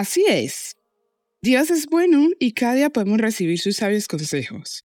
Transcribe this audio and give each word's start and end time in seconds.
Así 0.00 0.24
es. 0.26 0.76
Dios 1.42 1.70
es 1.70 1.86
bueno 1.86 2.30
y 2.38 2.52
cada 2.52 2.72
día 2.72 2.88
podemos 2.88 3.18
recibir 3.18 3.58
sus 3.58 3.76
sabios 3.76 4.08
consejos. 4.08 4.86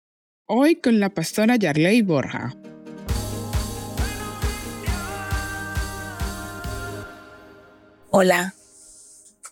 Hoy 0.47 0.77
con 0.77 0.99
la 0.99 1.11
pastora 1.11 1.55
Yarley 1.55 2.03
Borja. 2.03 2.57
Hola, 8.11 8.55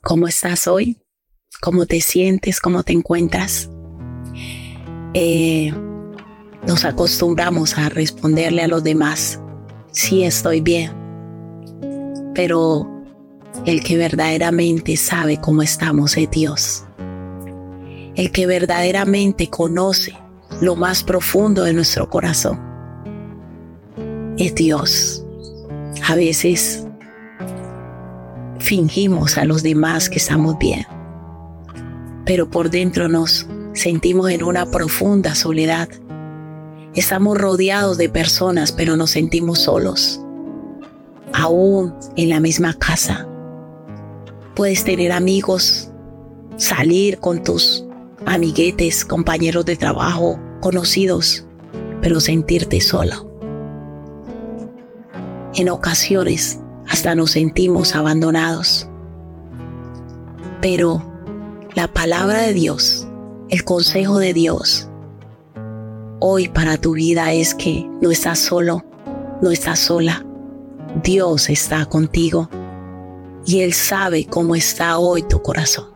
¿cómo 0.03 0.27
estás 0.27 0.67
hoy? 0.67 0.99
¿Cómo 1.61 1.87
te 1.87 2.01
sientes? 2.01 2.59
¿Cómo 2.59 2.83
te 2.83 2.93
encuentras? 2.93 3.71
Eh, 5.15 5.73
nos 6.67 6.85
acostumbramos 6.85 7.77
a 7.79 7.89
responderle 7.89 8.63
a 8.63 8.68
los 8.68 8.82
demás, 8.82 9.41
sí 9.91 10.25
estoy 10.25 10.61
bien, 10.61 10.93
pero 12.35 12.90
el 13.67 13.82
que 13.82 13.96
verdaderamente 13.96 14.96
sabe 14.96 15.40
cómo 15.40 15.63
estamos 15.63 16.17
es 16.17 16.31
Dios. 16.31 16.85
El 18.14 18.31
que 18.31 18.46
verdaderamente 18.46 19.49
conoce 19.49 20.17
lo 20.61 20.77
más 20.77 21.03
profundo 21.03 21.64
de 21.64 21.73
nuestro 21.73 22.09
corazón 22.09 22.61
es 24.39 24.54
Dios. 24.54 25.25
A 26.07 26.15
veces 26.15 26.87
fingimos 28.59 29.37
a 29.37 29.45
los 29.45 29.62
demás 29.62 30.09
que 30.09 30.18
estamos 30.18 30.59
bien, 30.59 30.87
pero 32.25 32.48
por 32.48 32.70
dentro 32.70 33.09
nos 33.09 33.47
sentimos 33.75 34.31
en 34.31 34.42
una 34.42 34.67
profunda 34.70 35.34
soledad. 35.34 35.89
Estamos 36.94 37.36
rodeados 37.36 37.98
de 37.98 38.08
personas, 38.08 38.70
pero 38.70 38.97
nos 38.97 39.11
sentimos 39.11 39.58
solos. 39.58 40.20
Aún 41.33 41.92
en 42.14 42.28
la 42.28 42.39
misma 42.39 42.75
casa. 42.75 43.27
Puedes 44.55 44.84
tener 44.84 45.11
amigos, 45.11 45.91
salir 46.56 47.19
con 47.19 47.42
tus 47.42 47.84
amiguetes, 48.27 49.05
compañeros 49.05 49.64
de 49.64 49.75
trabajo, 49.75 50.39
conocidos, 50.61 51.45
pero 52.01 52.20
sentirte 52.20 52.81
solo. 52.81 53.29
En 55.56 55.70
ocasiones 55.70 56.61
hasta 56.89 57.17
nos 57.17 57.33
sentimos 57.33 57.97
abandonados. 57.97 58.89
Pero 60.61 61.03
la 61.75 61.89
palabra 61.89 62.42
de 62.42 62.53
Dios, 62.53 63.08
el 63.48 63.64
consejo 63.64 64.20
de 64.20 64.33
Dios, 64.33 64.89
hoy 66.27 66.48
para 66.48 66.78
tu 66.78 66.92
vida 66.92 67.34
es 67.34 67.55
que 67.55 67.86
no 68.00 68.11
estás 68.11 68.39
solo, 68.39 68.83
no 69.42 69.50
estás 69.50 69.78
sola. 69.78 70.25
Dios 71.03 71.50
está 71.50 71.84
contigo 71.84 72.48
y 73.44 73.61
Él 73.61 73.75
sabe 73.75 74.25
cómo 74.25 74.55
está 74.55 74.98
hoy 74.98 75.22
tu 75.22 75.42
corazón. 75.42 75.89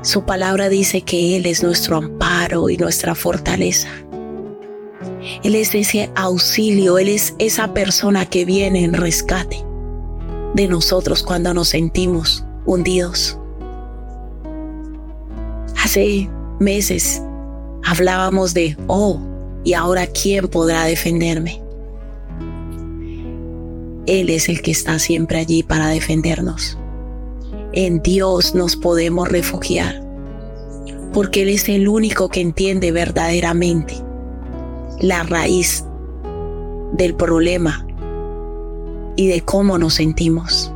Su 0.00 0.24
palabra 0.24 0.70
dice 0.70 1.02
que 1.02 1.36
Él 1.36 1.44
es 1.44 1.62
nuestro 1.62 1.98
amparo 1.98 2.70
y 2.70 2.78
nuestra 2.78 3.14
fortaleza. 3.14 3.88
Él 5.42 5.54
es 5.54 5.74
ese 5.74 6.10
auxilio, 6.14 6.96
Él 6.96 7.10
es 7.10 7.34
esa 7.38 7.74
persona 7.74 8.24
que 8.24 8.46
viene 8.46 8.82
en 8.82 8.94
rescate 8.94 9.62
de 10.54 10.68
nosotros 10.68 11.22
cuando 11.22 11.52
nos 11.52 11.68
sentimos 11.68 12.46
hundidos. 12.64 13.38
Hace 15.76 16.30
meses 16.60 17.20
hablábamos 17.84 18.54
de, 18.54 18.76
oh, 18.86 19.20
¿y 19.64 19.74
ahora 19.74 20.06
quién 20.06 20.48
podrá 20.48 20.84
defenderme? 20.84 21.60
Él 24.06 24.30
es 24.30 24.48
el 24.48 24.62
que 24.62 24.70
está 24.72 24.98
siempre 24.98 25.38
allí 25.38 25.62
para 25.62 25.88
defendernos. 25.88 26.78
En 27.72 28.02
Dios 28.02 28.54
nos 28.54 28.76
podemos 28.76 29.28
refugiar, 29.28 30.02
porque 31.12 31.42
Él 31.42 31.50
es 31.50 31.68
el 31.68 31.88
único 31.88 32.28
que 32.28 32.40
entiende 32.40 32.92
verdaderamente 32.92 33.94
la 35.00 35.22
raíz 35.22 35.84
del 36.92 37.14
problema 37.14 37.86
y 39.16 39.28
de 39.28 39.40
cómo 39.40 39.78
nos 39.78 39.94
sentimos. 39.94 40.72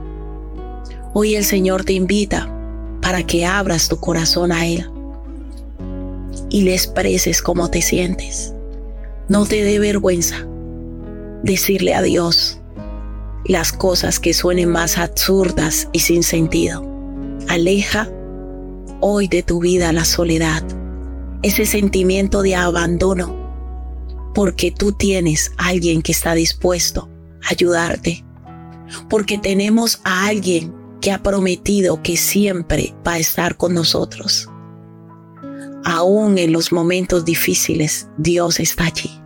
Hoy 1.15 1.35
el 1.35 1.45
Señor 1.45 1.85
te 1.85 1.95
invita 1.95 2.53
para 3.03 3.25
que 3.25 3.45
abras 3.45 3.89
tu 3.89 3.99
corazón 3.99 4.53
a 4.53 4.67
Él 4.67 4.91
y 6.51 6.63
le 6.63 6.75
expreses 6.75 7.43
cómo 7.43 7.71
te 7.71 7.83
sientes. 7.83 8.55
No 9.29 9.47
te 9.47 9.65
dé 9.65 9.79
vergüenza 9.79 10.47
decirle 11.43 11.95
a 11.95 12.03
Dios 12.03 12.61
las 13.45 13.73
cosas 13.73 14.19
que 14.19 14.35
suenen 14.35 14.71
más 14.71 14.99
absurdas 14.99 15.89
y 15.93 16.01
sin 16.01 16.23
sentido. 16.23 16.85
Aleja 17.49 18.11
hoy 19.01 19.29
de 19.29 19.43
tu 19.43 19.61
vida 19.61 19.93
la 19.93 20.05
soledad, 20.05 20.65
ese 21.43 21.67
sentimiento 21.67 22.43
de 22.43 22.57
abandono, 22.57 23.37
porque 24.35 24.71
tú 24.71 24.93
tienes 24.93 25.53
a 25.59 25.69
alguien 25.69 26.03
que 26.03 26.13
está 26.13 26.35
dispuesto 26.35 27.09
a 27.45 27.51
ayudarte, 27.51 28.25
porque 29.09 29.39
tenemos 29.39 30.01
a 30.05 30.27
alguien 30.27 30.75
que 31.01 31.13
ha 31.13 31.23
prometido 31.23 32.03
que 32.03 32.17
siempre 32.17 32.95
va 33.07 33.15
a 33.15 33.19
estar 33.19 33.57
con 33.57 33.75
nosotros. 33.75 34.49
Aún 35.89 36.37
en 36.37 36.51
los 36.51 36.73
momentos 36.73 37.25
difíciles, 37.25 38.09
Dios 38.19 38.59
está 38.59 38.87
allí. 38.87 39.23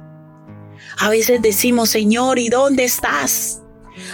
A 0.99 1.09
veces 1.09 1.41
decimos, 1.41 1.89
Señor, 1.89 2.39
¿y 2.39 2.51
dónde 2.51 2.85
estás? 2.85 3.63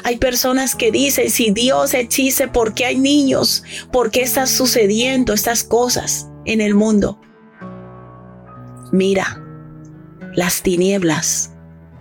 Hay 0.05 0.19
personas 0.19 0.77
que 0.77 0.93
dicen, 0.93 1.29
si 1.29 1.51
Dios 1.51 1.93
hechice, 1.93 2.47
¿por 2.47 2.73
qué 2.73 2.87
hay 2.87 2.99
niños? 2.99 3.65
¿Por 3.91 4.13
qué 4.13 4.23
están 4.23 4.47
sucediendo 4.47 5.33
estas 5.35 5.65
cosas 5.65 6.29
en 6.45 6.61
el 6.61 6.77
mundo? 6.77 7.21
Mira, 8.93 9.45
las 10.37 10.63
tinieblas 10.63 11.51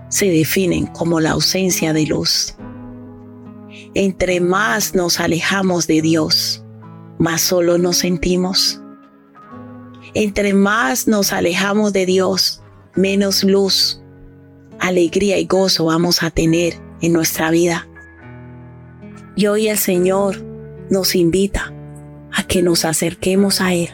se 0.10 0.28
definen 0.28 0.86
como 0.86 1.20
la 1.22 1.32
ausencia 1.32 1.92
de 1.92 2.06
luz. 2.06 2.56
Entre 3.96 4.40
más 4.42 4.94
nos 4.94 5.20
alejamos 5.20 5.88
de 5.88 6.04
Dios, 6.04 6.64
más 7.18 7.42
solo 7.42 7.80
nos 7.80 7.98
sentimos. 7.98 8.80
Entre 10.18 10.54
más 10.54 11.10
nos 11.10 11.34
alejamos 11.34 11.92
de 11.92 12.06
Dios, 12.06 12.62
menos 12.96 13.44
luz, 13.44 14.02
alegría 14.80 15.38
y 15.38 15.46
gozo 15.46 15.84
vamos 15.84 16.24
a 16.24 16.32
tener 16.32 16.76
en 17.02 17.12
nuestra 17.12 17.52
vida. 17.52 17.86
Y 19.36 19.48
hoy 19.48 19.68
el 19.68 19.78
Señor 19.78 20.42
nos 20.90 21.16
invita 21.16 21.74
a 22.32 22.44
que 22.48 22.62
nos 22.62 22.86
acerquemos 22.86 23.60
a 23.60 23.74
Él, 23.74 23.90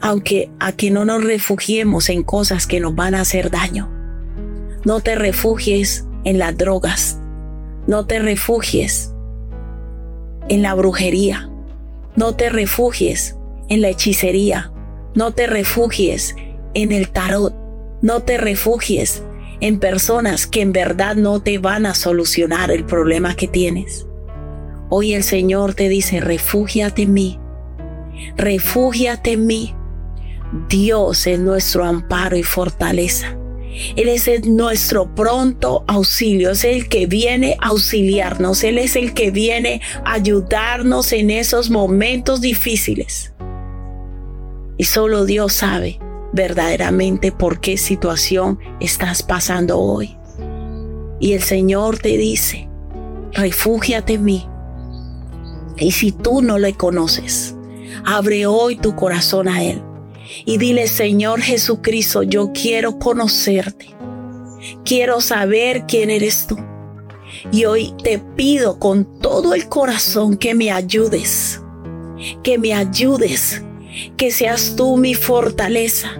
aunque 0.00 0.50
a 0.58 0.72
que 0.72 0.90
no 0.90 1.04
nos 1.04 1.22
refugiemos 1.22 2.08
en 2.08 2.24
cosas 2.24 2.66
que 2.66 2.80
nos 2.80 2.96
van 2.96 3.14
a 3.14 3.20
hacer 3.20 3.52
daño. 3.52 3.88
No 4.84 4.98
te 4.98 5.14
refugies 5.14 6.04
en 6.24 6.40
las 6.40 6.58
drogas, 6.58 7.16
no 7.86 8.06
te 8.06 8.18
refugies 8.18 9.12
en 10.48 10.62
la 10.62 10.74
brujería, 10.74 11.48
no 12.16 12.34
te 12.34 12.50
refugies 12.50 13.36
en 13.68 13.82
la 13.82 13.90
hechicería, 13.90 14.72
no 15.16 15.32
te 15.32 15.46
refugies 15.46 16.36
en 16.74 16.92
el 16.92 17.08
tarot, 17.08 17.54
no 18.02 18.20
te 18.20 18.36
refugies 18.36 19.22
en 19.60 19.80
personas 19.80 20.46
que 20.46 20.60
en 20.60 20.72
verdad 20.72 21.16
no 21.16 21.40
te 21.40 21.56
van 21.56 21.86
a 21.86 21.94
solucionar 21.94 22.70
el 22.70 22.84
problema 22.84 23.34
que 23.34 23.48
tienes. 23.48 24.06
Hoy 24.90 25.14
el 25.14 25.24
Señor 25.24 25.72
te 25.72 25.88
dice, 25.88 26.20
refúgiate 26.20 27.02
en 27.02 27.14
mí, 27.14 27.40
refúgiate 28.36 29.32
en 29.32 29.46
mí. 29.46 29.74
Dios 30.68 31.26
es 31.26 31.40
nuestro 31.40 31.84
amparo 31.84 32.36
y 32.36 32.42
fortaleza. 32.42 33.38
Él 33.96 34.08
es 34.08 34.46
nuestro 34.46 35.14
pronto 35.14 35.82
auxilio, 35.88 36.50
es 36.50 36.64
el 36.64 36.88
que 36.88 37.06
viene 37.06 37.56
a 37.62 37.68
auxiliarnos, 37.68 38.64
Él 38.64 38.76
es 38.76 38.96
el 38.96 39.14
que 39.14 39.30
viene 39.30 39.80
a 40.04 40.12
ayudarnos 40.12 41.12
en 41.12 41.30
esos 41.30 41.70
momentos 41.70 42.42
difíciles. 42.42 43.32
Y 44.76 44.84
solo 44.84 45.24
Dios 45.24 45.52
sabe 45.54 45.98
verdaderamente 46.32 47.32
por 47.32 47.60
qué 47.60 47.76
situación 47.76 48.58
estás 48.80 49.22
pasando 49.22 49.78
hoy. 49.78 50.16
Y 51.18 51.32
el 51.32 51.42
Señor 51.42 51.98
te 51.98 52.16
dice, 52.16 52.68
refúgiate 53.32 54.14
en 54.14 54.24
mí. 54.24 54.48
Y 55.78 55.92
si 55.92 56.12
tú 56.12 56.42
no 56.42 56.58
le 56.58 56.74
conoces, 56.74 57.54
abre 58.04 58.46
hoy 58.46 58.76
tu 58.76 58.94
corazón 58.94 59.48
a 59.48 59.62
Él 59.62 59.82
y 60.44 60.58
dile, 60.58 60.88
Señor 60.88 61.40
Jesucristo, 61.40 62.22
yo 62.22 62.52
quiero 62.52 62.98
conocerte. 62.98 63.94
Quiero 64.84 65.20
saber 65.20 65.84
quién 65.86 66.10
eres 66.10 66.46
tú. 66.46 66.56
Y 67.52 67.64
hoy 67.64 67.94
te 68.02 68.18
pido 68.18 68.78
con 68.78 69.20
todo 69.20 69.54
el 69.54 69.68
corazón 69.68 70.36
que 70.36 70.54
me 70.54 70.70
ayudes, 70.70 71.60
que 72.42 72.58
me 72.58 72.72
ayudes, 72.74 73.62
que 74.16 74.30
seas 74.30 74.74
tú 74.76 74.96
mi 74.96 75.14
fortaleza, 75.14 76.10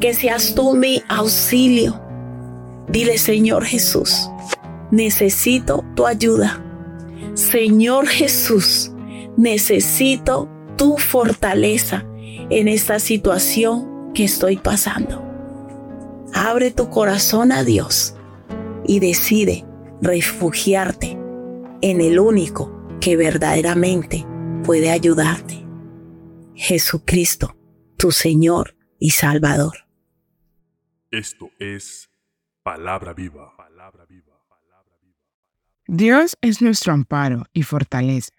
que 0.00 0.14
seas 0.14 0.54
tú 0.54 0.74
mi 0.74 1.02
auxilio. 1.08 2.00
Dile, 2.88 3.18
Señor 3.18 3.64
Jesús, 3.64 4.28
necesito 4.90 5.84
tu 5.94 6.06
ayuda. 6.06 6.62
Señor 7.34 8.06
Jesús, 8.06 8.92
necesito 9.36 10.48
tu 10.76 10.96
fortaleza 10.98 12.04
en 12.50 12.68
esta 12.68 12.98
situación 12.98 14.12
que 14.14 14.24
estoy 14.24 14.56
pasando. 14.56 15.22
Abre 16.32 16.70
tu 16.70 16.90
corazón 16.90 17.52
a 17.52 17.64
Dios 17.64 18.14
y 18.86 19.00
decide 19.00 19.64
refugiarte 20.00 21.18
en 21.80 22.00
el 22.00 22.18
único 22.18 22.70
que 23.00 23.16
verdaderamente 23.16 24.26
puede 24.64 24.90
ayudarte. 24.90 25.63
Jesucristo, 26.54 27.56
tu 27.96 28.10
Señor 28.10 28.76
y 28.98 29.10
Salvador. 29.10 29.86
Esto 31.10 31.50
es 31.58 32.10
palabra 32.62 33.12
viva. 33.12 33.52
Dios 35.86 36.38
es 36.40 36.62
nuestro 36.62 36.94
amparo 36.94 37.44
y 37.52 37.62
fortaleza, 37.62 38.32